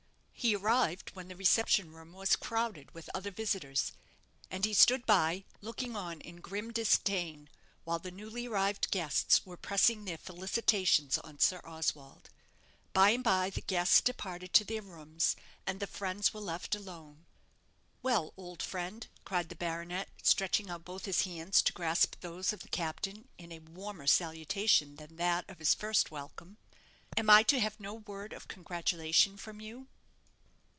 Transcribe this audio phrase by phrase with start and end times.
[0.43, 3.91] He arrived when the reception room was crowded with other visitors,
[4.49, 7.47] and he stood by, looking on in grim disdain,
[7.83, 12.31] while the newly arrived guests were pressing their felicitations on Sir Oswald.
[12.91, 15.35] By and bye the guests departed to their rooms,
[15.67, 17.27] and the friends were left alone.
[18.01, 22.61] "Well, old friend," cried the baronet, stretching out both his hands to grasp those of
[22.61, 26.57] the captain in a warmer salutation than that of his first welcome,
[27.15, 29.87] "am I to have no word of congratulation from you?"